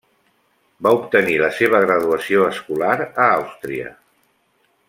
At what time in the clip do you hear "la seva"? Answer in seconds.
1.43-1.83